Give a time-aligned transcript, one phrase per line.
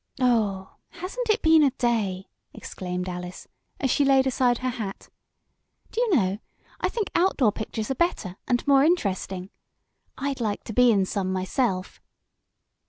[0.19, 3.47] "Oh, hasn't it been a day!" exclaimed Alice,
[3.79, 5.09] as she laid aside her hat.
[5.91, 6.39] "Do you know,
[6.79, 9.51] I think outdoor pictures are better, and more interesting.
[10.17, 12.01] I'd like to be in some myself."